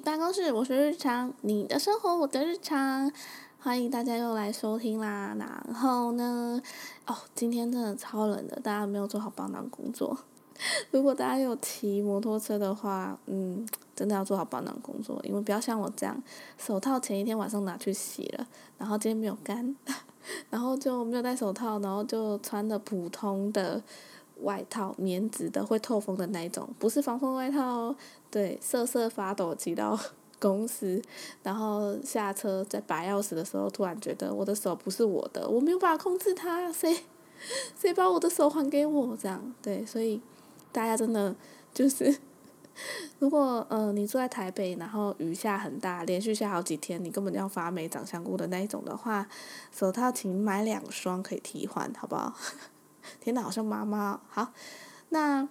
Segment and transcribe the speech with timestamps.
[0.00, 3.10] 办公室，我是日常，你的生活我的日常，
[3.60, 5.36] 欢迎大家又来收听啦。
[5.38, 6.60] 然后呢，
[7.06, 10.18] 哦，今天真的超冷的，大家没有做好保暖工作。
[10.90, 16.20] 如果大家有骑摩托车的话，嗯，真的要做好保暖工作，因为不要像我这样，
[16.58, 18.46] 手套前一天晚上拿去洗了，
[18.78, 19.76] 然后今天没有干，
[20.50, 23.80] 然后就没有戴手套，然后就穿的普通的。
[24.42, 27.96] 外套棉质的会透风的那一种，不是防风外套哦。
[28.30, 29.98] 对，瑟瑟发抖骑到
[30.40, 31.00] 公司，
[31.42, 37.04] 然后下车在拔钥匙的时候，突然觉得我的手不是我的，我没有办法控制它，谁
[37.78, 39.16] 谁把我的手还给我？
[39.16, 40.20] 这样对，所以
[40.72, 41.34] 大家真的
[41.72, 42.18] 就是，
[43.20, 49.26] 如果呃你住在台北，然后雨下很大，连续下好几天，你根本就要发霉长香菇的那一种的话，
[49.72, 52.34] 手套请买两双可以替换，好不好？
[53.20, 54.52] 天呐，好像妈妈好，
[55.10, 55.48] 那，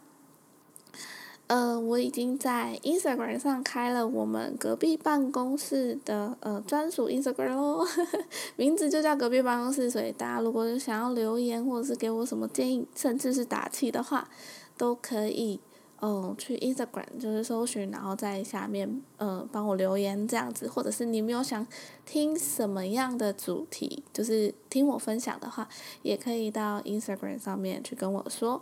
[1.48, 7.88] 呃，我已经在 Instagram 上开了我们隔壁办公室的呃专属 Instagram 咯，
[8.56, 14.30] 名字就叫隔壁办公室，所以大家如果想要留言或者是给我什么建议，甚至是打气的话，
[14.78, 15.60] 都可以。
[16.06, 21.66] 嗯，去 Instagram 就是搜寻，然后在下面嗯帮我留言这样子，或者是你没有想
[22.06, 25.66] 听什么样的主题，就是听我分享的话，
[26.02, 28.62] 也可以到 Instagram 上面去跟我说。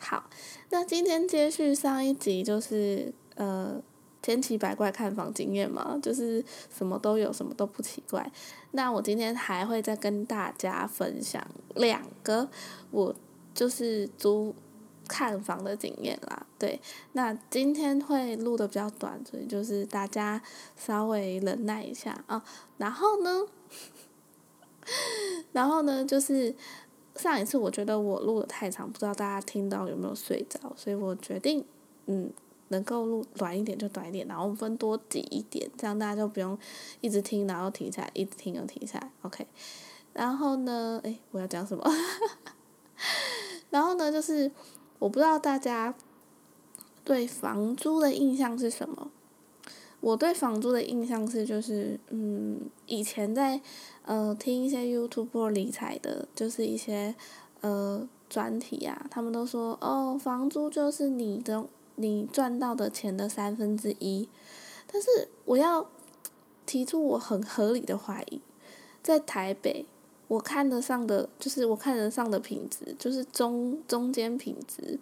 [0.00, 0.28] 好，
[0.70, 3.80] 那今天接续上一集就是呃
[4.20, 6.44] 千奇百怪看房经验嘛，就是
[6.76, 8.28] 什么都有，什么都不奇怪。
[8.72, 12.48] 那我今天还会再跟大家分享两个，
[12.90, 13.14] 我
[13.54, 14.52] 就是租。
[15.08, 16.80] 看房的经验啦，对，
[17.12, 20.40] 那今天会录的比较短，所以就是大家
[20.76, 22.42] 稍微忍耐一下啊。
[22.78, 23.46] 然后呢，
[25.52, 26.54] 然后呢，就是
[27.16, 31.64] 上一次我觉得我录的太长，不知道大家听到有没有睡着，所以我决定
[32.06, 32.32] 嗯，
[32.68, 36.56] 能够录短一点就短一点，然后分多集一点，这样大家就不用
[37.00, 39.46] 一直听，然后停下来，一直听又停下来，OK。
[40.12, 41.84] 然后呢，诶，我要讲什么？
[43.70, 44.50] 然后呢，就是。
[45.02, 45.92] 我不知道大家
[47.02, 49.10] 对房租的印象是什么？
[49.98, 53.60] 我对房租的印象是，就是嗯，以前在
[54.04, 57.16] 呃听一些 YouTube 理财的，就是一些
[57.62, 61.64] 呃专题啊，他们都说哦，房租就是你的
[61.96, 64.28] 你赚到的钱的三分之一。
[64.86, 65.88] 但是我要
[66.64, 68.40] 提出我很合理的怀疑，
[69.02, 69.84] 在台北。
[70.32, 74.98] 我看得上的就是我看得上的品质，就是中中间品质，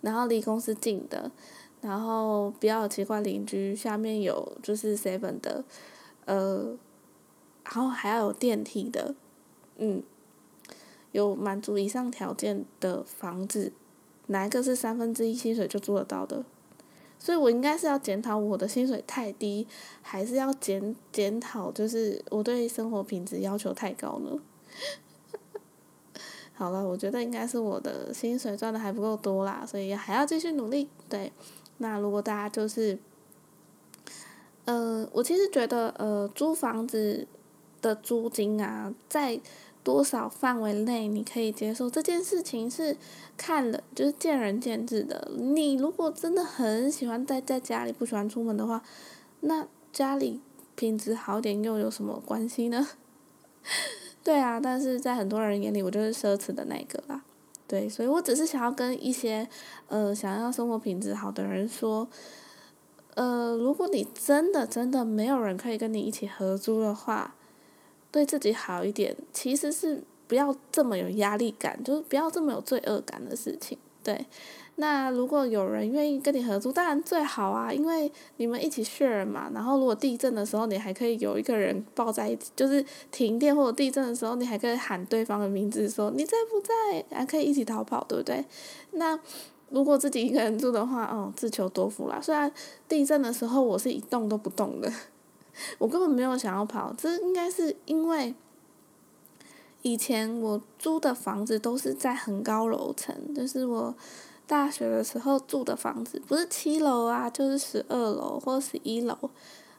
[0.00, 1.30] 然后离公司近的，
[1.80, 5.62] 然后比较奇怪邻居下面有就是 seven 的，
[6.24, 6.76] 呃，
[7.62, 9.14] 然后还要有电梯的，
[9.78, 10.02] 嗯，
[11.12, 13.72] 有满足以上条件的房子，
[14.26, 16.44] 哪一个是三分之一薪水就租得到的？
[17.20, 19.68] 所以我应该是要检讨我的薪水太低，
[20.02, 24.36] 还是要检检讨就是我对生活品质要求太高呢？
[26.54, 30.88] 好了，我觉得应该是我的薪水赚的还不够多啦，所以还要继续努力。
[31.08, 31.30] 对，
[31.78, 32.98] 那如果大家就是，
[34.64, 37.26] 呃，我其实觉得，呃，租房子
[37.82, 39.38] 的租金啊，在
[39.84, 42.96] 多少范围内你可以接受这件事情是
[43.36, 45.30] 看了就是见仁见智的。
[45.36, 48.82] 你如果真的很喜欢待在家里，不喜欢出门的话，
[49.40, 50.40] 那家里
[50.74, 52.88] 品质好点又有什么关系呢？
[54.26, 57.22] 对啊，但是在很多人眼里，我就是奢侈的那个啦。
[57.68, 59.48] 对，所以我只是想要跟一些
[59.86, 62.08] 呃想要生活品质好的人说，
[63.14, 67.36] 呃，如果你真的真的没有人可以跟你一起合租的话，
[68.10, 73.78] 对自己好一点，其实是不要这么有压力感，就是不要这么有罪恶感的事情。
[74.02, 74.26] 对。
[74.78, 79.50] 那如果有人愿意跟你合租，当然最好啊，因为你们一起 share 嘛。
[79.54, 88.44] 然后如果地震的时候，你还可以有一个人抱在一起，就是停电或者地震的时候，你还可以喊对方的名字，说你在不在，还可以一起逃跑，对不对？
[88.90, 89.18] 那
[89.70, 92.20] 如果自己一个人住的话，哦，自求多福啦。
[92.20, 92.52] 虽然
[92.86, 94.92] 地震的时候我是一动都不动的，
[95.78, 98.34] 我根本没有想要跑，这应该是因为
[99.80, 103.94] 以前我租的房子都是在很高楼层，就是我。
[104.46, 109.16] 大学的时候住的房子不是七楼啊，就是十二楼或十一楼，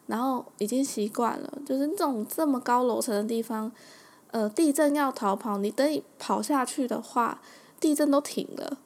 [0.08, 3.72] 然后已经习惯了，就是这种这么高楼层的地方，
[4.32, 7.40] 呃，地震要逃跑，你等你跑下去的话，
[7.80, 8.78] 地震都停了，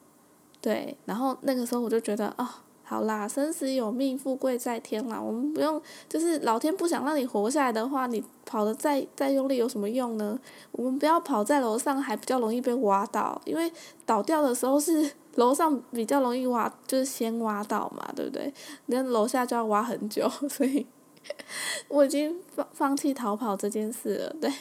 [0.62, 10.40] 对，然后那个时候我就觉得啊，好啦，生死有命，富贵在天啦，我们不用，就是老天不想让你活下来的话，你跑的再再用力有什么用呢？
[10.74, 13.74] 我们不要跑在楼上，还比较容易被挖倒，因为
[14.06, 15.14] 倒掉的时候是。
[15.36, 18.54] 楼上比较容易挖，就是先挖到嘛，对不对？
[18.88, 20.86] 那楼下就要挖很久， 所以
[21.88, 24.36] 我已经放放弃逃跑这件事了。
[24.42, 24.52] 对，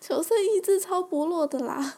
[0.00, 1.94] 求生意志超薄弱的啦。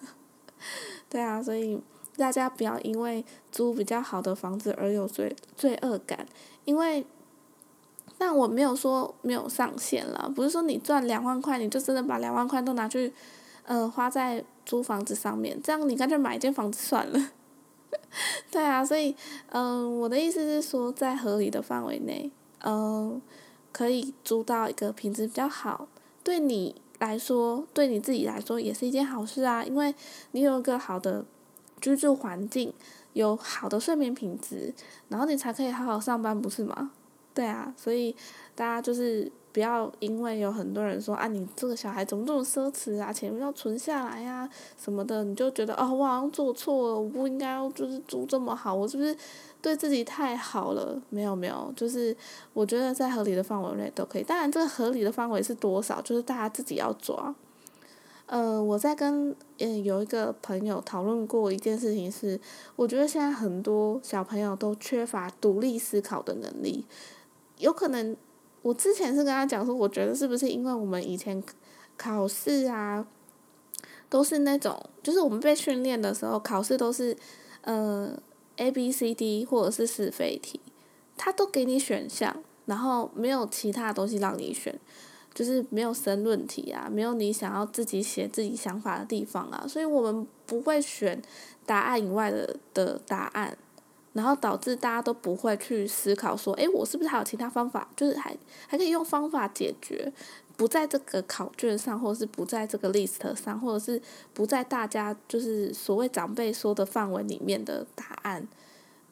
[1.09, 1.81] 对啊，所以
[2.17, 6.27] 大家不要因为租比较好的房子而有罪罪恶感，
[6.65, 7.07] 因为，
[8.19, 13.13] 但我没有说没有上限了，不是说你赚两万块你就真的把两万块都拿去，
[13.65, 17.31] 呃，花在租房子上面，这样你干脆买一间房子算了。
[18.51, 19.15] 对啊，所以，
[19.51, 22.31] 嗯，我的意思是说，在合理的范围内，
[22.65, 23.21] 嗯，
[23.73, 25.89] 可以租到一个品质比较好，
[26.23, 29.95] 对你来说，对你自己来说也是一件好事啊，因为
[30.33, 31.25] 你有一个好的
[31.81, 32.73] 居住环境，
[33.13, 34.73] 有好的睡眠品质，
[35.09, 36.93] 然后你才可以好好上班，不是吗？
[37.33, 38.15] 对啊，所以
[38.55, 39.31] 大家就是。
[39.55, 49.17] 不要因为有很多人说啊，你这个小孩怎么这么奢侈啊，钱要存下来呀什么的，你就觉得哦，我好像做错了，我不应该就是租这么好，我是不是
[49.63, 51.01] 对自己太好了？
[51.09, 52.17] 没有没有，就是
[52.53, 54.25] 我觉得在合理的范围内都可以。
[54.25, 57.33] 当然，这个合理的范围是多少，就是大家自己要抓。
[58.27, 62.41] 呃，我在跟嗯有一个朋友讨论过一件事情是，
[62.75, 66.85] 我觉得现在很多小朋友都缺乏独立思考的能力，
[67.59, 68.17] 有可能。
[68.65, 71.43] 我之前是跟他讲说，我觉得是不是因为我们以前
[71.99, 73.07] 考试啊，
[74.09, 77.15] 都是那种，就是我们被训练的时候，考试都是，
[77.61, 78.19] 呃
[78.57, 80.59] ，A B C D 或者是是非题，
[81.19, 82.35] 他都给你选项，
[82.65, 84.75] 然后没有其他东西让你选，
[85.35, 91.21] 就是没有申论题啊，没有你想要自己写自己想法的地方啊，所以我们不会选
[91.67, 93.59] 答案以外的的答案。
[94.15, 98.35] 然后导致大家都不会去思考说，诶，我是不是还有其他方法，就是还
[98.67, 100.13] 还可以用方法解决，
[100.57, 104.01] 不在这个考卷上，或者是不在这个 list 上，或者是
[104.33, 108.47] 不在大家就是所谓长辈说的范围里面的答案。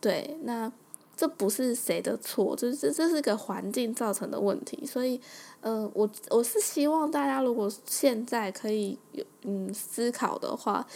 [0.00, 0.70] 对，那
[1.16, 4.86] 这不是谁的错，就是这这是个环境造成的问题。
[4.86, 5.20] 所以，
[5.60, 10.86] 呃，我我是希望大家如果现在可以有嗯思考的话。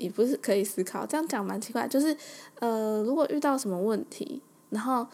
[0.00, 1.86] 也不是可以思考，这样讲蛮奇怪。
[1.86, 2.16] 就是，
[2.58, 5.06] 呃，如果遇到什么问题，然后，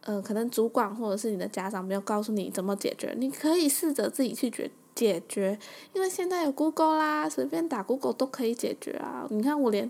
[0.00, 5.56] 呃，可能主管或者是你的家长没有告诉你怎么解决，你可以试着自己去解解决。
[5.92, 9.26] 因为现在有 Google 啦，随便打 Google 都可以解决啊。
[9.30, 9.88] 你看，我连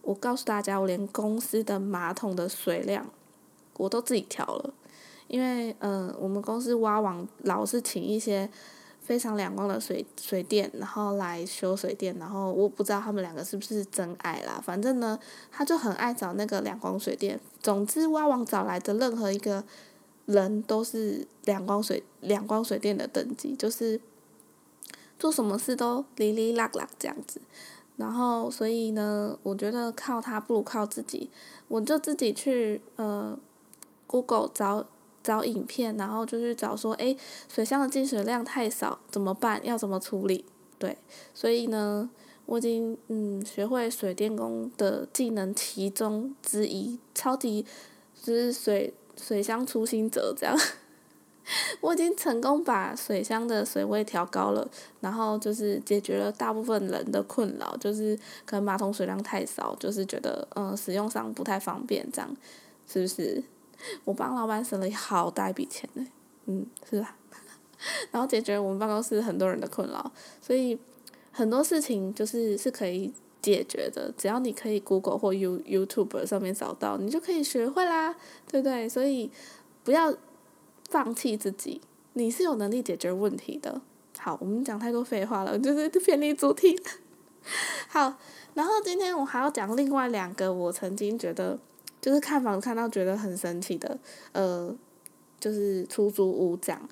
[0.00, 3.06] 我告诉大家，我连公司的马桶的水量
[3.76, 4.72] 我都自己调了，
[5.28, 8.48] 因为，呃，我们公司挖网老是请一些。
[9.02, 14.62] 非常两光的水水电，然后来修水电，然后我不知道他们两个是不是真爱啦。
[14.64, 15.18] 反正呢，
[15.50, 17.40] 他就很爱找那个两光水电。
[17.60, 19.64] 总之，挖网找来的任何一个
[20.26, 24.00] 人都是两光水两光水电的等级，就是
[25.18, 27.40] 做什么事都哩哩啦啦这样子。
[27.96, 31.28] 然后，所以呢，我觉得靠他不如靠自己。
[31.66, 33.36] 我就自己去呃
[34.06, 34.86] ，Google 找。
[35.22, 37.16] 找影片，然后就去找说，哎，
[37.48, 39.60] 水箱的进水量太少，怎么办？
[39.64, 40.44] 要怎么处理？
[40.78, 40.96] 对，
[41.32, 42.10] 所以呢，
[42.46, 47.64] 我已经嗯学会水电工的技能其中之一，超级
[48.20, 50.56] 就是水水箱初心者这样。
[51.80, 54.68] 我已经成功把水箱的水位调高了，
[55.00, 62.36] 然后就是解决了大部分人的困扰，就是可能马桶水量太少，就是觉得嗯使用上不太方便，这样
[62.86, 63.42] 是不是？
[64.04, 66.06] 我帮老板省了好大一笔钱呢，
[66.46, 67.16] 嗯，是吧？
[68.12, 70.78] 然后解决我们办公室很多人的困扰，所以
[71.32, 78.14] 很多事情就是是可以解决的，只要你可以 Google 或 You YouTube 上面找到，你就可以学会啦，
[78.48, 78.88] 对不对？
[78.88, 79.30] 所以
[79.82, 80.14] 不要
[80.90, 81.80] 放弃自己，
[82.12, 83.80] 你是有能力解决问题的。
[84.18, 86.80] 好，我们讲太多废话了，就是 偏离主题。
[87.88, 88.14] 好，
[88.54, 91.58] 然后今天我还要讲另外两个，我曾经觉得。
[92.02, 93.96] 就是看房看到觉得很神奇的，
[94.32, 94.76] 呃，
[95.38, 96.88] 就是出租屋这样。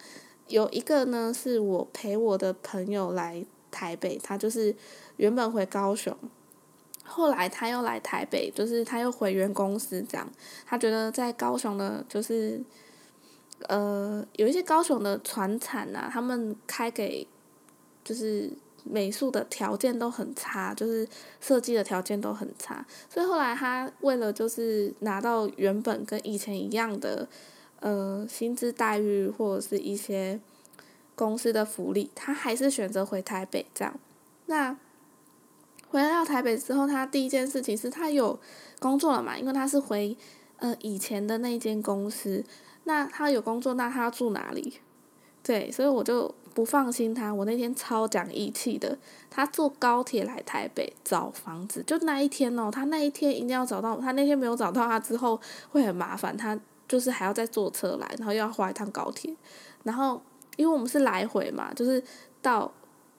[0.46, 4.74] 有一个呢，是我陪我的朋友来台北，他就是
[5.16, 6.16] 原本回高雄，
[7.04, 10.30] 后来他又来台北，就是他又回原公司这样。
[10.64, 12.62] 他觉得在高雄的，就是
[13.66, 17.26] 呃，有一些高雄的船产啊，他们开给
[18.04, 18.50] 就是。
[18.84, 21.06] 美术的条件都很差，就是
[21.40, 27.28] 设计的条件都很差，所以后来他为了就是拿到原本跟以前一样的，
[27.80, 30.40] 呃，薪资待遇或者是一些
[31.14, 33.94] 公司的福利，他还是选择回台北这样。
[34.46, 34.76] 那
[35.88, 38.38] 回到台北之后，他第一件事情是他有
[38.78, 39.36] 工作了嘛？
[39.36, 40.16] 因为他是回
[40.58, 42.44] 呃以前的那间公司，
[42.84, 44.78] 那他有工作，那他要住哪里？
[45.42, 48.98] 对，所以我就不放心他，我那天超讲义气的，
[49.30, 55.40] 他坐高铁来台北找房子，就那一天哦，他那一天一定要找到，他那天没有找到他之后
[55.70, 59.34] 会很麻烦，他就是还要再坐车来，然后又要花一趟高铁，
[59.84, 60.20] 然后
[60.56, 62.02] 因为我们是来回嘛，就是
[62.42, 62.70] 到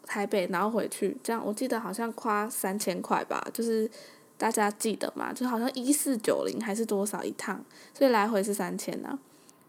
[0.06, 3.90] 台北然后回去，这样我记得好像花三千块吧，就是
[4.38, 7.64] 大家记得嘛，就好像一四九零还是多少一趟，
[7.98, 9.18] 所以来回是三千呢，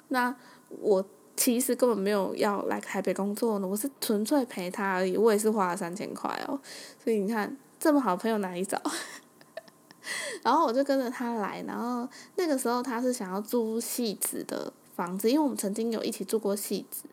[0.09, 0.35] 那
[0.81, 1.05] 我。
[1.37, 5.17] 其实根本没有要来台北工作呢，我是纯粹陪他而已。
[5.17, 6.61] 我也是花了三千块哦，
[7.03, 8.81] 所以你看这么好朋友哪里找？
[10.43, 17.05] 然后我就跟着他来，然后那个时候他是想要租戏子的房子，因为我们曾经有一起住过戏子。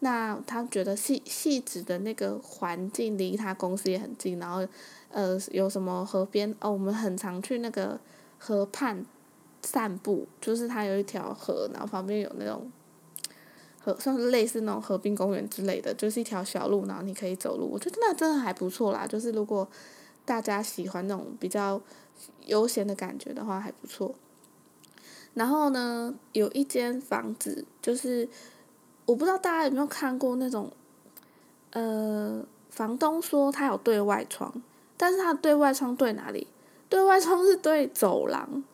[0.00, 4.66] 那他觉得戏戏子的那个环境离他公司也很近，然后
[5.10, 8.00] 呃有什么河边哦，我们很常去那个
[8.38, 9.04] 河畔
[9.62, 12.70] 散步，就是他有一条河，然后旁边有那种。
[13.98, 17.68] 算是类似那种河滨公园之类的，就是一条小路，然后你可以走路。
[17.70, 19.66] 我觉得那真的还不错啦，就是如果
[20.24, 21.80] 大家喜欢那种比较
[22.46, 24.14] 悠闲的感觉的话，还不错。
[25.34, 28.28] 然后呢，有一间房子，就是
[29.06, 30.70] 我不知道大家有没有看过那种，
[31.70, 34.62] 呃，房东说他有对外窗，
[34.96, 36.46] 但是他对外窗对哪里？
[36.88, 38.64] 对外窗是对走廊，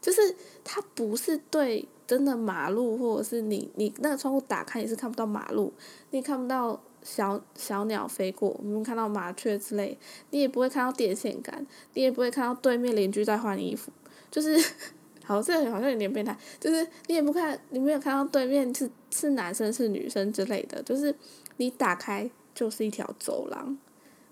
[0.00, 1.88] 就是他不是对。
[2.06, 5.72] 真的马路，或者是你你那个窗户打开，你是看不到马路，
[6.10, 9.96] 你也看不到小小鸟飞过，我们看到麻雀之类，
[10.30, 13.90] 你也不会看到电线杆，你也不会看到对面邻居在换衣服，
[14.30, 14.56] 就是，
[15.24, 21.14] 好这好像有点变态，就是你也不看，你没有看到对面是是男生是女生之类的，就是
[21.56, 23.78] 你打开就是一条走廊，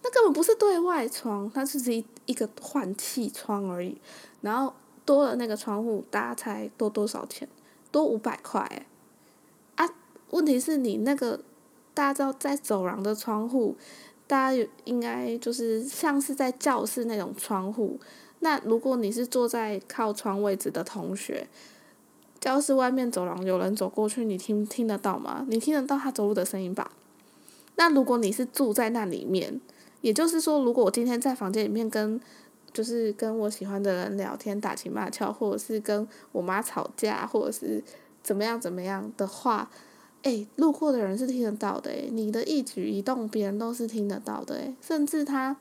[0.03, 3.97] 那根本不是对外窗，它只是一一个换气窗而已，
[4.41, 4.75] 然后
[5.05, 7.49] 多了那个窗户，大家猜多多少钱？
[7.91, 8.87] 多五百块，
[9.77, 9.89] 啊！
[10.31, 11.41] 问题是你那个，
[11.93, 13.77] 大家知道在走廊的窗户，
[14.27, 17.99] 大家有应该就是像是在教室那种窗户。
[18.41, 21.47] 那如果你是坐在靠窗位置的同学，
[22.41, 25.45] 教室外面走廊有人走过去，你听听得到吗？
[25.49, 26.91] 你听得到他走路的声音吧？
[27.77, 29.61] 那如果你是住在那里面，
[30.01, 32.21] 也就是说，如果我今天在房间里面跟。
[32.73, 37.83] 就是跟我喜欢的人聊天打情骂俏，或者是跟我妈吵架，或者是
[38.23, 39.71] 怎么样怎么样的话，
[40.23, 45.57] 哎，路过的人是听得到的哎，你的一举一动别人都是听得到的哎，甚至他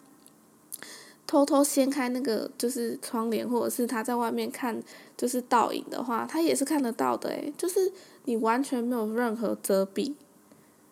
[1.25, 4.81] 偷偷掀开那个就是窗帘，或者是他在外面看
[5.15, 7.91] 就是倒影的话，他也是看得到的哎，就是
[8.25, 10.13] 你完全没有任何遮蔽，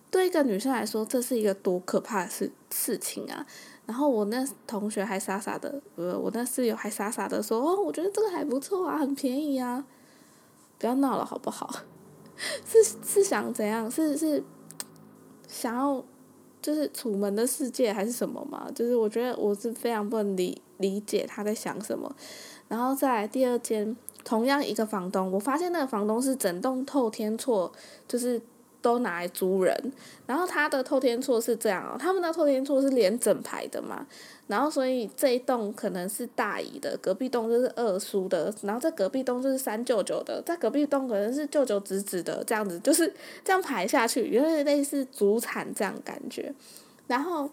[0.09, 3.45] 对一个女生来说，这是一个多可怕的事事情啊！
[3.88, 9.84] 然后我那同学还傻傻的，呃，我那室友还傻傻的说：“哦，我觉得这个还不错啊，很便宜啊。”
[10.77, 11.74] 不要闹了好不好？
[12.67, 13.89] 是是想怎样？
[13.89, 14.44] 是是
[15.48, 16.03] 想要
[16.62, 18.70] 就是楚门的世界还是什么嘛？
[18.75, 22.13] 就是我觉得我是非常不能理理解他在想什么。
[22.67, 27.72] 然后再第二间，同样一个房东，我发现那个房东是整栋透天错，
[28.06, 28.41] 就是。
[28.88, 29.91] 都拿来租人，
[30.25, 34.08] 然后他的透天厝是这样哦，他们的透天厝是连整排的嘛，
[34.48, 43.13] 然后所以这一栋可能是大姨的，隔壁栋就是二叔的，然后在隔壁栋就是三舅舅的，在隔壁栋可能是舅舅侄子的，这样子就是
[43.44, 46.53] 这样排下去，有点类似祖产这样感觉。
[47.08, 47.50] 然后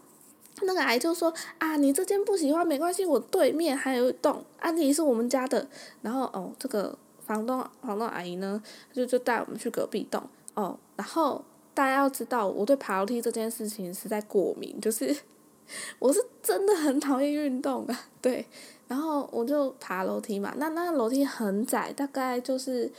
[0.63, 5.67] 那个阿姨就说啊，你这间不喜欢没关系，我对面还有一栋，啊，你是我们家的。
[6.03, 8.63] 然后哦，这个房东房东阿姨呢，
[8.93, 10.23] 就就带我们去隔壁栋。
[10.55, 11.45] 哦，然后
[11.75, 15.15] 大家要知道，我对爬楼梯这件事情是在过敏，就是
[15.99, 18.01] 我是真的很讨厌运动啊。
[18.23, 18.47] 对，
[18.89, 22.91] 然后我就爬楼梯嘛，那那个楼梯很窄，大概就是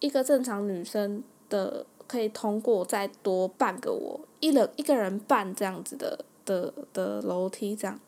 [0.00, 7.98] 一个正常女生的可以通过再多半个我一人一个人半这样子的的的楼梯这样。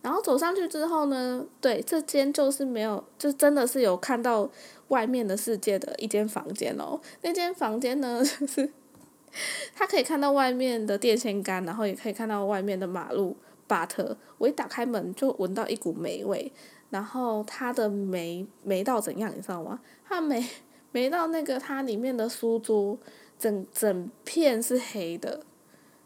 [0.00, 4.48] 然后走上去之后呢，对，这间就是没有，就真的是有看到
[4.88, 7.00] 外面的世界的一间房间哦。
[7.22, 8.70] 那间房间呢， 就是
[9.74, 13.36] 他可以看到外面的电线杆，然后也可以看到外面的马路。
[13.68, 16.50] but 我一打开门就闻到一股霉味，
[16.88, 19.78] 然后它的霉霉到怎样，你知道吗？
[20.08, 20.42] 它霉
[20.90, 22.96] 霉到那个它里面的书桌，
[23.38, 25.42] 整整片是黑的，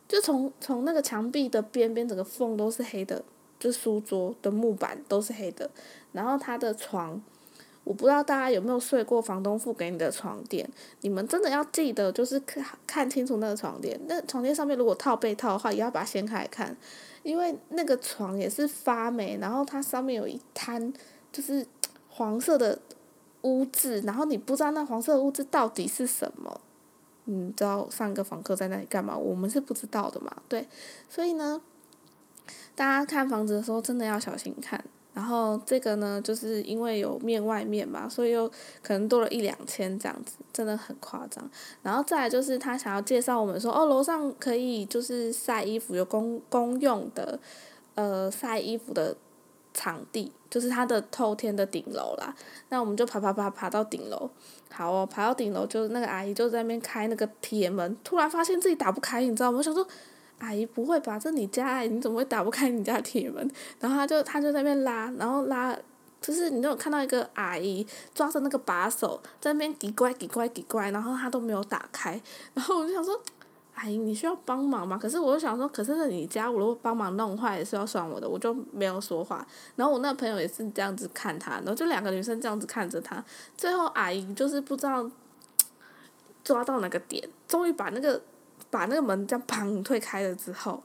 [0.09, 3.23] 就从从那个墙壁的边边整个缝都是黑的。
[3.63, 5.71] 就书桌的木板都是黑的，
[6.11, 7.23] 然后他的床，
[7.85, 10.69] 我不知道大家有没有睡过房东付给你的床垫，
[11.03, 16.77] 你们真的要记得，就是看看清楚那个床垫，那床垫上面如果套被套的话，也要把它掀开来看，
[17.23, 20.93] 因为那个床也是发霉，然后它上面有一滩
[21.31, 21.65] 就是
[22.11, 22.77] 黄色的
[23.43, 26.61] 污渍，然后你不知道那黄色的污渍到底是什么，
[27.27, 29.17] 嗯，知道上个房客在那里干嘛？
[29.17, 30.67] 我们是不知道的嘛，对，
[31.09, 31.63] 所以呢，
[32.75, 34.83] 大家看房子的时候真的要小心看。
[35.15, 38.49] 然后这个呢，就是因为有面外面嘛，所以又
[38.83, 41.47] 可能多了一两千这样子，真的很夸张。
[41.83, 47.39] 然后再就是他想要介绍我们说，哦，楼上可以就是晒衣服，有公公用的，
[47.95, 49.15] 呃，晒衣服的
[49.75, 52.35] 场地，就是它的透天的顶楼啦。
[52.71, 54.31] 那我们就爬爬爬爬到顶楼，
[54.71, 59.59] 好哦，爬到顶楼就是那个阿姨就在那边开那个铁门，突然发现自己打不开，你知道吗？
[59.59, 59.87] 我想说。
[60.43, 61.17] 阿姨不会吧？
[61.17, 63.49] 这你家你怎么会打不开你家铁门？
[63.79, 65.73] 然后他就他就在那边拉，然后拉，
[66.21, 72.21] 就是你有看到一个阿姨抓着那个把手在那边叽乖叽乖叽乖，然后他都没有打开。
[72.55, 73.17] 然后我就想说，
[73.77, 74.99] 阿姨你需要帮忙吗？
[75.01, 79.47] 可是我就想说，可是是你家，我如果帮忙弄坏也是要算我的，我就没有说话。
[79.77, 83.25] 然后我那朋友也是这样子看他，然后就两个女生这样子看着他。
[83.57, 85.09] 最后阿姨就是不知道
[86.43, 88.21] 抓到哪个点，终于把那个。
[88.73, 90.83] 把那个门这样砰推开了之后，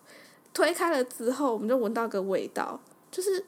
[0.54, 2.78] 推开了之后，我们就闻到个味道，
[3.10, 3.46] 就是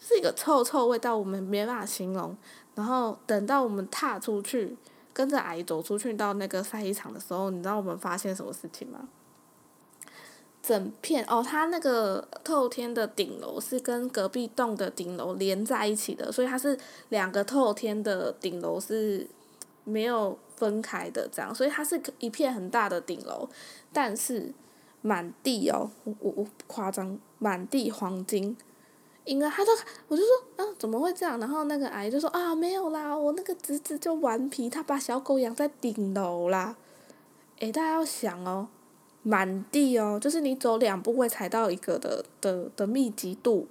[0.00, 2.36] 是一个臭臭味道，我们没办法形容。
[2.74, 4.76] 然后等到我们踏出去，
[5.12, 9.08] 跟着阿姨走出去到那个晒衣场的时候，你知道我们发现什么事情吗？
[10.60, 16.76] 整片哦，它那个透天的顶楼是跟隔壁栋的顶楼连在一起的，所以它是
[17.10, 19.28] 两个透天的顶楼是
[19.84, 20.36] 没有。
[20.62, 23.48] 分开的这样，所以它是一片很大的顶楼，
[23.92, 24.54] 但是
[25.00, 28.56] 满地哦，我我我夸张，满地黄金，
[29.24, 29.72] 应该他都，
[30.06, 31.40] 我就说啊怎么会这样？
[31.40, 36.76] 然后那个阿姨就说啊没有啦，我那个侄子就顽皮，他把小狗养在顶楼啦。
[37.58, 38.68] 诶，大家要想哦，
[39.24, 43.66] 满地哦，就是你走两步会踩到一个的的的密集度。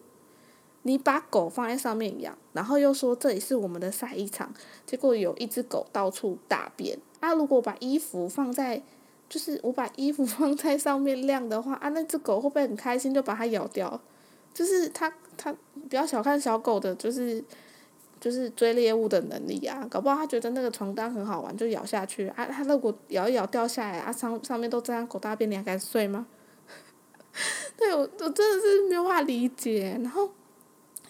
[0.84, 4.52] 你把狗放在上面养，然后又说这里是我们的晒衣场，
[4.86, 6.98] 结果有一只狗到处大便。
[7.20, 8.82] 啊，如果把衣服放在，
[9.30, 14.02] 就是我把衣服放在上面晾的话，啊，那只狗会不会很开心就把它咬掉？
[14.54, 15.56] 就是它它
[15.88, 17.44] 不要小看小狗的，就是
[18.20, 22.28] 就是追猎物的能力啊，搞不好它觉得那个床单很好玩就咬下去。
[22.30, 26.26] 啊，它如果咬一咬掉下来，啊上上面都这样狗大便，你还敢睡吗？
[27.78, 30.28] 对我我真的是没有办法理解，然后。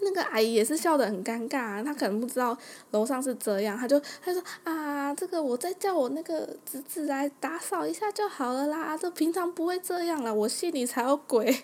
[0.04, 2.58] 那个阿姨也是笑得很尴尬，她可能不知道
[2.92, 11.64] 楼上是这样，她就她说啊，这个我再叫我那个侄子来打扫一下就好了啦，这平常不会这样啦，我信你才有鬼。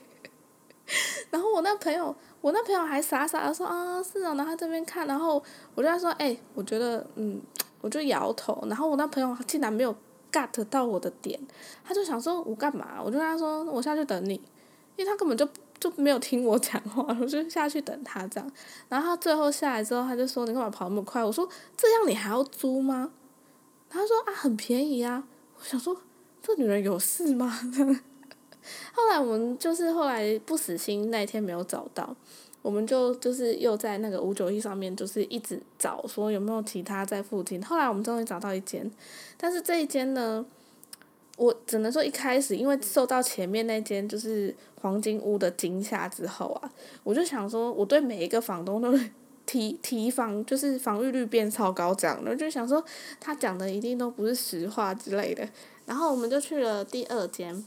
[1.32, 5.44] 然后我那朋友，我那朋友还傻傻的说啊是啊，然后他这边看，然后
[5.76, 7.42] 我就说哎，我觉得嗯，
[7.82, 9.94] 我就摇头，然后我那朋友竟然没有
[10.32, 11.40] get 到我的点，
[11.84, 13.00] 他就想说我干嘛？
[13.04, 14.36] 我就跟他说我下去等你，
[14.96, 15.48] 因为他根本就。
[15.80, 18.52] 就没有听我讲话，我就下去等他这样。
[18.90, 23.12] 然后他最后下来之后，他就说：“你干嘛跑那么快？”我说：“这样你还要租吗？”
[23.90, 25.24] 他说：“啊，很便宜啊。”
[25.58, 25.96] 我想说
[26.42, 27.48] ：“这女人有事吗？”
[28.94, 32.16] 后来我们就是后来不死心，那一天没有找到，
[32.62, 37.64] 我们就就是又在那个五九一上面就是一直找，说有没有其他在附近。
[37.64, 38.92] 后来我们终于找到一间，
[39.38, 40.46] 但是这一间呢？
[41.38, 46.70] 我只能说一开始，因为受到前面那间就是黄金屋的惊吓之后啊，
[47.04, 48.94] 我就想说，我对每一个房东都
[49.46, 52.84] 提提防，就是防御率变超高这样的，就想说
[53.20, 55.48] 他讲的一定都不是实话之类的。
[55.86, 57.66] 然后我们就去了第二间，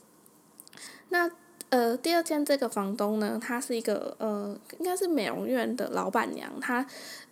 [1.08, 1.30] 那。
[1.70, 6.50] 呃，第二间这个房东呢，他是一个呃，应该是美容院的老板娘。
[6.60, 6.84] 她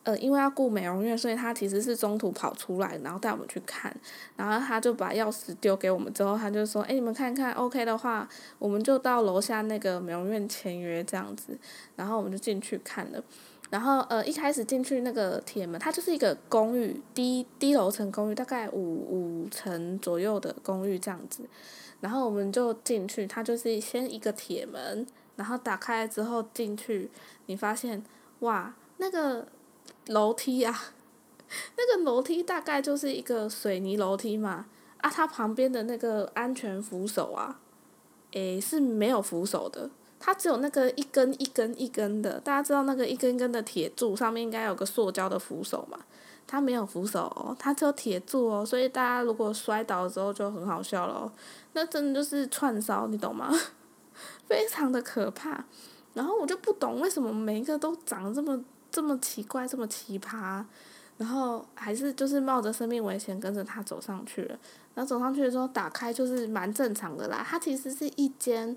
[0.05, 3.95] 呃，因为要顾美容院，所以她其实是中途跑出来，然后带我们去看。
[4.37, 8.29] 然后他就把钥匙丢给我们之后，他就说：“哎，你们看看，OK 的话，
[8.61, 11.59] 我们就到楼下那个美容院签约这样子。”
[11.97, 13.21] 然后我们就进去看了。
[13.71, 21.43] 然后呃，一开始进去那个铁门，它就是一个公寓，低低楼层公寓，大概五五层左右的公寓这样子。
[22.01, 25.07] 然后我们就进去，它就是先一个铁门，
[25.37, 27.11] 然后打开之后进去，
[27.47, 28.05] 你发现
[28.41, 29.49] 哇，那个
[30.07, 30.75] 楼梯啊，
[31.77, 34.67] 那个楼梯大概就是一个水泥楼梯嘛，
[34.99, 37.61] 啊，它旁边的那个安全扶手啊，
[38.33, 45.99] 诶是没有扶手的，它只有那个一根一根一根的，大家知道那个一根根的铁柱上面应该有个塑胶的扶手嘛。
[46.51, 51.31] 它没有扶手哦，它只有铁柱哦，所以大家如果摔倒的时候就很好笑了，
[51.75, 53.53] 那真的就是串烧，你懂吗？
[54.49, 55.63] 非常的可怕。
[56.15, 58.59] 然后我就不懂为什么每一个都长得这么
[58.91, 60.65] 这么奇怪，这么奇葩，
[61.19, 64.59] 然后还是就是冒着生命危险跟着他走上去了。
[64.95, 68.75] 然后走上去的时候打开就是蛮正常的啦，它其实是一间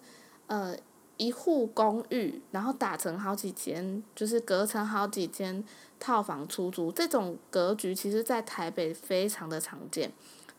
[0.47, 0.75] 呃。
[1.21, 5.63] 一户公寓，然后打成好几间，就是隔成好几间
[5.99, 10.11] 套房出租，这种格局其实在台北非常的常见。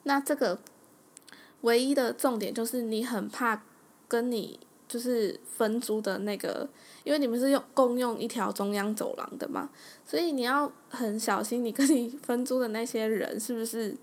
[0.05, 0.61] 那这个
[1.63, 3.65] 唯一的重点就是你很怕
[4.07, 6.69] 跟你就是分租的那个，
[7.03, 9.69] 因为你们是用共用一条中央走廊的嘛，
[10.07, 13.97] 所以你要很小心，你跟你分租的那些人是不是，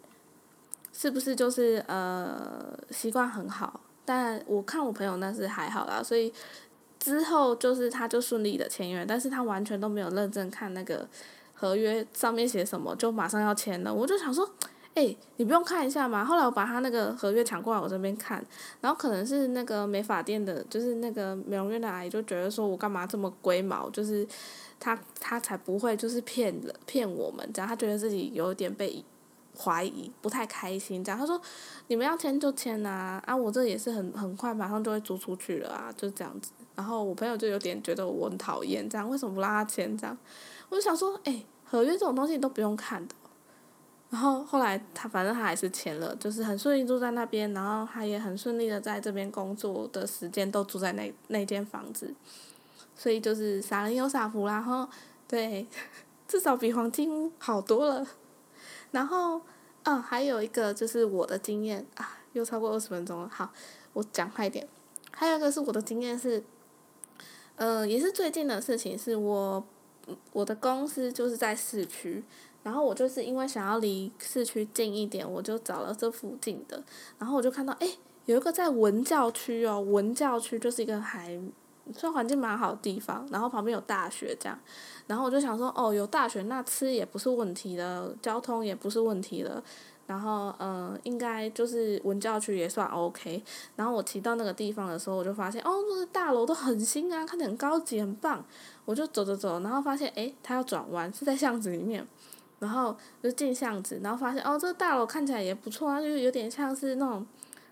[0.92, 3.80] 是不是就是呃习惯很好？
[4.10, 6.34] 但我看我朋友那是还好啦，所以
[6.98, 11.08] 之后就是他就顺利的签约，但是他完全都没有认真看那个
[11.54, 14.50] 合约上面写什么，就马上要签了，我就想说。
[14.96, 16.26] 哎，你不用看一下吗？
[16.26, 18.44] 后来我把他那个合约抢过来我这边看，
[18.82, 24.28] 然后可能是那个美发店的，就是那个美容院的阿姨就觉得说我干嘛这么龟毛，就是
[24.78, 29.02] 他他才不会就是骗了骗我们这样，他觉得自己有点被
[29.62, 31.20] 怀疑，不太开心这样。
[31.20, 31.40] 他说
[31.88, 36.52] 你们要签就签呐，啊我这也是很很快马上就会租出去了啊，就这样子。
[36.76, 40.18] 然后我朋友就有点觉得我很讨厌这样，为什么不让他签这样？
[40.70, 43.14] 我就想说，哎，合约这种东西都不用看的。
[44.10, 52.12] 然后后来他反正他还是签了，就是很顺利住在那边，然后他也很顺利的在这边工作的时间都住在那那间房子，
[52.96, 54.88] 所以就是傻人有傻福，然后
[55.28, 55.68] 对，
[56.28, 58.08] 至少比黄金屋好多了。
[58.92, 59.42] 然后，
[59.84, 63.52] 嗯，还有一个就是我的经验啊，又超过二十分钟了，好，
[63.94, 64.68] 我讲快一点。
[65.12, 66.44] 还有一个是我的经验是，
[67.56, 69.64] 呃，也是最近的事情，是我
[70.32, 72.24] 我的公司就是在市区。
[72.62, 76.84] 然后我就是因为想要离市区近一点，我就找了这附近的。
[77.18, 77.88] 然后我就看到，哎，
[78.26, 81.40] 有一个在文教区哦，文教区就是一个还
[81.94, 83.28] 算环境蛮好的地方。
[83.32, 84.58] 然后旁边有大学这样，
[85.08, 89.62] 然后我就想说，哦，有大学那吃也不是问题的，交通也不是问题的。
[90.08, 93.44] 然后，嗯，应该就是文教区也算 OK。
[93.76, 98.44] 然后我骑到那个地方的时候，我就发现，哦，那个大楼都很新啊，看起来很高级，很棒。
[98.86, 102.08] 我就走走走，然后发现，哎，它要转弯，是在巷子里面。
[102.58, 107.26] 然后就进巷子，然后发现哦，这个大楼看起来也不错啊，就是有点像是那种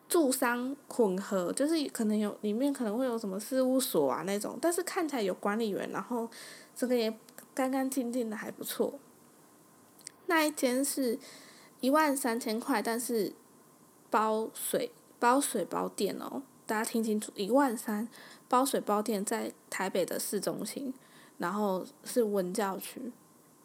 [0.10, 6.30] 住商混合，就是可能有里面可能会有什么事务所啊那种，但是看起来有管理员，然后
[6.76, 7.14] 这个也
[7.54, 8.94] 干干净净的还不错。
[10.28, 11.18] 那一间是
[11.80, 13.34] 一万三千块，但是
[14.10, 18.08] 包水包水包电哦，大家听清楚，一万三
[18.48, 20.94] 包水包电在台北的市中心，
[21.38, 23.12] 然后是文教区。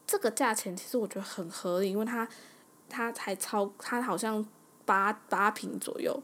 [0.07, 2.29] 这个价钱其实我觉得很合理，因为它，
[2.89, 4.45] 它才超，它好像
[4.85, 6.23] 八八平左右，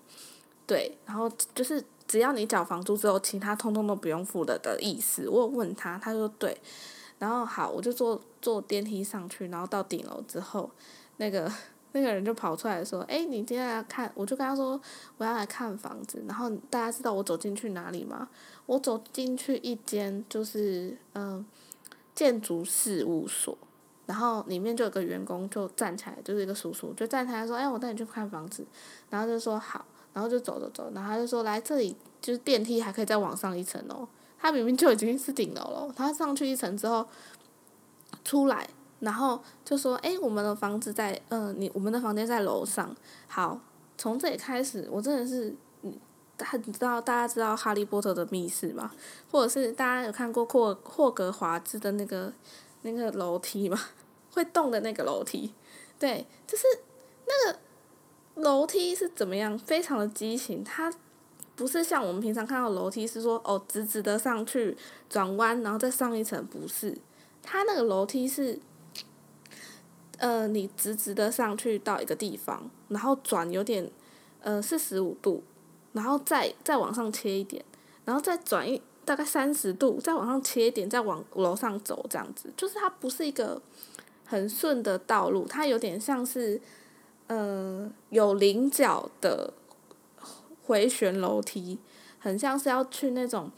[0.66, 5.28] 对，然后就是只要你缴房租之后，其他通通都不用付的的意思。
[5.28, 6.56] 我有问他，他说对，
[7.18, 10.70] 然后好，我就坐坐电梯上去，然后到顶楼之后，
[11.18, 11.50] 那个
[11.92, 14.80] 那个人就跑出来说：“哎，你今天来看？”我就跟他说
[15.16, 18.28] ：“我要来看房子。”然后大家知道我走进去哪里吗？
[18.66, 21.44] 我走进去一间就是嗯
[22.14, 23.56] 建筑事务所。
[24.08, 28.64] 然后里面就有个员工就站起来，就是一个叔叔，就站起来说：“哎，我带你去看房子。”
[29.10, 34.08] 然后就说好，然后就走走走，然后他就说：“来这里，就是电梯还可以再往上一层哦。”
[34.40, 37.06] 他明明就已经是顶楼了，他上去一层之后
[38.24, 38.66] 出来，
[39.00, 41.20] 然后就说：“哎，我们的房子在……
[41.28, 42.96] 嗯，你我们的房间在楼上。
[43.26, 43.60] 好，
[43.98, 45.54] 从这里开始，我真的是……
[45.82, 45.92] 嗯，
[46.36, 48.90] 大你知道大家知道哈利波特的密室吗？
[49.30, 52.32] 或者是大家有看过霍霍格华兹的那个
[52.92, 53.78] 那个楼梯吗？”
[54.30, 55.52] 会动的那个楼梯，
[55.98, 56.64] 对，就是
[57.26, 57.58] 那个
[58.36, 59.58] 楼梯是怎么样？
[59.58, 60.92] 非常的畸形，它
[61.56, 64.76] 不是像我们平常看到楼梯是说哦直直的上去
[65.08, 66.96] 转弯然后再上一层，不是，
[67.42, 68.60] 它那个楼梯是，
[70.18, 73.90] 呃，你直直的上去到一个地方，然后转有点
[74.40, 75.42] 呃四十五度，
[75.94, 77.64] 然后再再往上切一点，
[78.04, 83.60] 然后再转一大概三十度，再往上切一点，再往楼上走这样子，就是它不是一个。
[84.30, 86.60] 很顺的道路，它有点像是，
[87.28, 89.50] 呃，有棱角的
[90.66, 91.78] 回旋楼梯，
[92.18, 93.50] 很像是要去那种，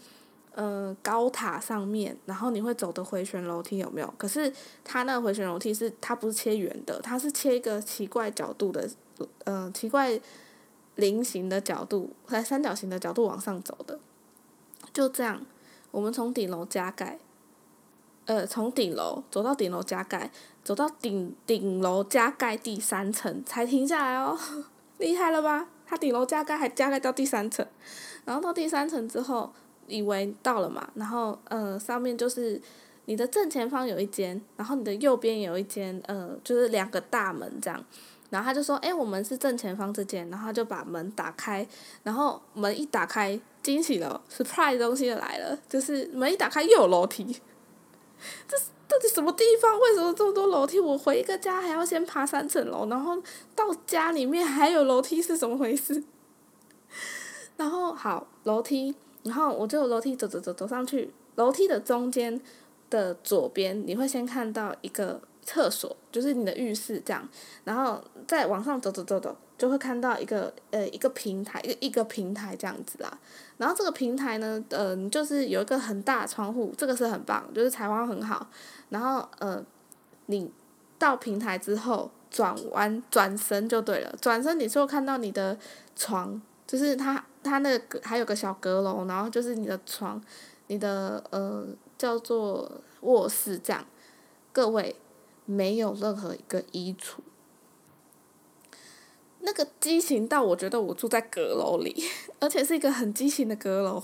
[0.52, 4.14] 呃，高塔上面，然后你会走的回旋楼梯有没有？
[4.16, 4.52] 可是
[4.84, 8.88] 它那个回旋楼梯是它不是切圆的，它是切一个奇怪角度的，
[9.42, 10.20] 呃，奇怪
[10.94, 13.98] 菱形的角度，在三角形的角度往上走的，
[14.92, 15.44] 就这样，
[15.90, 17.18] 我们从顶楼加盖。
[18.26, 20.30] 呃，从顶楼走到顶楼加盖，
[20.62, 24.38] 走到顶顶楼加盖第三层才停下来哦，
[24.98, 25.66] 厉害了吧？
[25.84, 27.66] 他顶楼加盖还加盖到第三层，
[28.24, 29.50] 然后到第三层之后，
[29.88, 32.60] 以为到了嘛，然后呃上面就是
[33.06, 37.84] 你的正前方有一间，然后你的右边有一间，呃就是两个大门这样，
[38.28, 41.66] 然后他就说，哎，我们是正前方这间，然后他就把门打开，
[42.04, 47.40] 然后门一打开，惊喜了，surprise 东西来了，就是门一打开又有楼梯。
[48.48, 48.56] 这
[48.88, 49.78] 到底什么地方？
[49.78, 50.80] 为什么这么多楼梯？
[50.80, 53.16] 我回一个家还要先爬三层楼，然后
[53.54, 56.02] 到家里面还有楼梯，是怎么回事？
[57.56, 62.40] 然后好楼梯，然后我就楼梯走走走走上去，楼梯的中间
[62.88, 67.28] 的左边你会先看到一个厕所，就是你的浴室这样，
[67.64, 73.20] 然后再往上走走走走，就会看到一个呃一个平台，一个一个平台这样子啊。
[73.58, 78.46] 然后这个平台呢，呃，就是有一个很大窗户，这个是很棒，就是采光很好。
[78.88, 79.62] 然后呃，
[80.26, 80.50] 你
[80.98, 85.54] 到平台之后转弯转身就对了，转身你就会看到你的
[85.94, 90.18] 床，就是它它那个还有个小阁楼，然后就是你的床，
[90.68, 91.66] 你的呃
[91.98, 93.84] 叫做卧室这样。
[94.52, 94.96] 各位
[95.44, 97.18] 没有任何一个衣橱。
[99.42, 102.04] 那个畸形到我觉得我住在阁楼里，
[102.40, 104.02] 而且是一个很畸形的阁楼，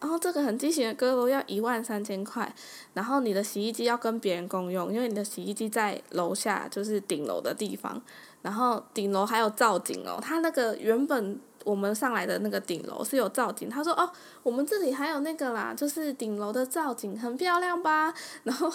[0.00, 2.52] 然后这个很畸形的阁楼要一万三千块，
[2.92, 8.00] 然后你的洗衣机要跟别人共用，因为你的洗衣机在楼下就是顶楼的地方，
[8.42, 14.10] 然后顶楼还有造景哦，他那个原本我们上来的那个顶楼是有造景，他说哦，
[14.42, 18.12] 我们这里还有那个啦，就是顶楼的造景很漂亮吧，
[18.44, 18.72] 然后。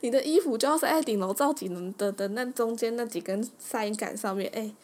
[0.00, 4.74] 你的衣服就要塞在顶楼造景的的那中间那几根晒衣杆上面，哎，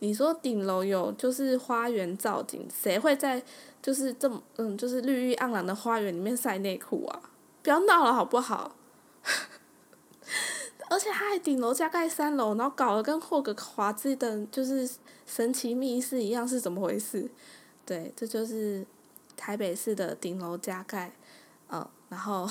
[0.00, 3.42] 你说顶楼有就是花园造景，谁会在
[3.80, 7.22] 就是这么嗯就是绿意盎然的花园里面晒内裤啊？
[7.62, 8.76] 不要闹了好不好？
[10.90, 14.88] 而且他还顶楼加盖三楼，然后搞得跟霍格华兹的就是
[15.24, 17.30] 神奇密室一样，是怎么回事？
[17.86, 18.84] 对，这就是
[19.36, 21.12] 台北市的顶楼加盖，
[21.70, 22.46] 嗯，然后。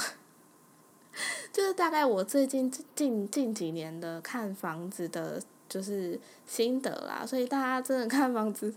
[1.52, 7.26] 就是大概我最近近近几年的看房子的，就是心得啦。
[7.26, 8.74] 所以大家真的看房子，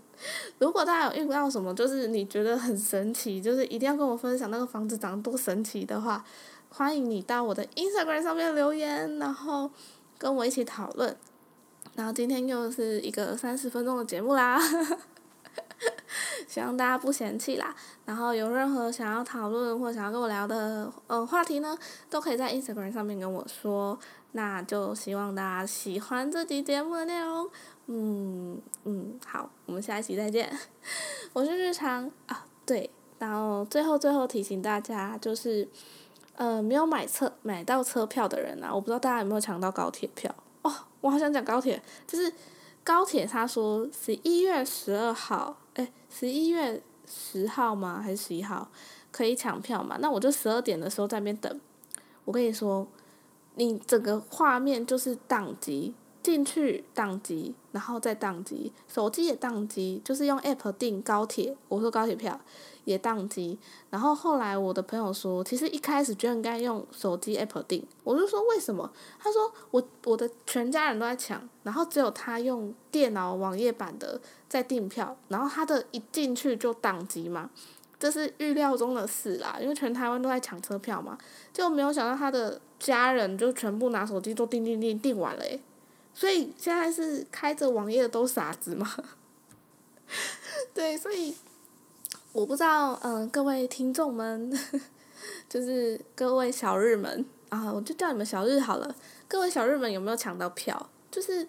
[0.59, 6.23] 如果大家有遇到什么，就是你觉得很神奇，就是一定要跟我分享那个房子长得多神奇的话，
[6.69, 9.71] 欢迎你到我的 Instagram 上面留言，然后
[10.17, 11.15] 跟我一起讨论。
[11.95, 14.59] 然后今天又是一个三十分钟的节目啦。
[16.47, 21.77] 希望大家不嫌弃啦，然后有任何想要讨论或想要跟我聊的呃话题呢，
[22.09, 23.97] 都可以在 Instagram 上面跟我说。
[24.33, 27.49] 那就希望大家喜欢这集节目的内容。
[27.87, 30.51] 嗯嗯，好，我们下一期再见。
[31.31, 35.67] 我是日常啊，对，然后最后最后提醒大家，就是
[36.35, 42.31] 呃没有买车买到车票的人啊，我不知道大家有没有抢到高铁票哦，我好想讲高铁，就是。
[42.85, 48.01] 高铁他说十一月十二号，哎，十一月十号吗？
[48.01, 48.69] 还是十一号
[49.11, 49.97] 可以抢票嘛？
[50.01, 51.61] 那我就十二点的时候在那边等。
[52.25, 52.87] 我跟你说，
[53.55, 55.93] 你整个画面就是宕机，
[56.25, 62.39] 进去宕机，然后再宕机，手机也宕机，就是用 app 订高铁，我说高铁票。
[62.85, 63.57] 也宕机，
[63.89, 68.87] 然后后来我的朋友说，其实一开始就应该用手机 app 订，我就说为什么？
[69.17, 77.49] 他说我我的全家人都在抢，然后只有他用电脑网页版的在订票，然后他的一进去就宕机嘛，
[77.97, 81.17] 这是预料中的事啦，因为全台湾都在抢车票嘛，
[81.51, 85.59] 就没有想到他的家人就全部拿手机都订订订订完了诶，
[86.15, 88.91] 所以现在是开着网页的都傻子吗，
[90.73, 91.35] 对，所以。
[92.31, 94.51] 我不知道，嗯，各位听众们，
[95.47, 98.93] 就是各位小日们啊，我就叫你们小日好了。
[99.25, 100.89] 各位小日们有没有抢到票？
[101.09, 101.47] 就是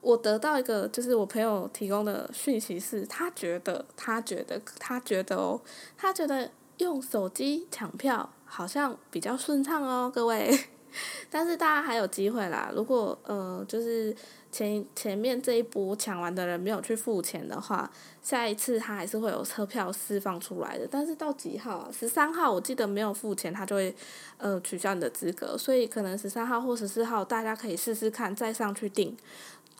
[0.00, 5.60] 我得到一个，就是我朋友提供的讯息是，他觉得，他觉得，他觉得哦，
[5.96, 10.58] 他觉得用手机抢票好像比较顺畅哦，各位。
[11.30, 14.14] 但是大家还有机会啦，如果呃，就是。
[14.52, 20.86] 前前面这一波抢完的人没有去付钱的话，下一次他还是会有车票释放出来的。
[20.90, 21.90] 但是到几号啊？
[21.90, 23.96] 十三号我记得没有付钱，他就会
[24.36, 25.56] 呃取消你的资格。
[25.56, 29.16] 所以可能十三号或十四号大家可以试试看，再上去订，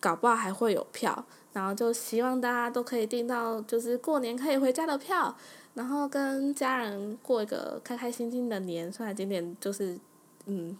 [0.00, 1.22] 搞不好还会有票。
[1.52, 5.36] 然后就希望大家都可以订到，就是过年可以回家的票，
[5.74, 8.90] 然后跟家人过一个开开心心的年。
[8.90, 9.98] 虽然今年就是
[10.46, 10.74] 嗯。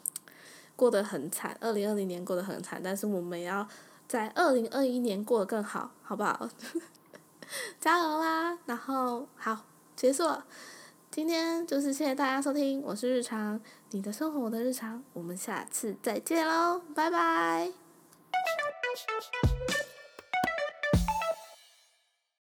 [0.76, 3.66] 过得很惨，二零二零年过得很惨，但是我们要
[4.08, 6.48] 在二零二一年过得更好，好不好？
[7.78, 8.58] 加油啦！
[8.64, 10.46] 然后好，结束了，
[11.10, 17.70] 今天就是谢谢大家收听，我是日常，你的生活我的日常，我们下次再见喽，拜拜。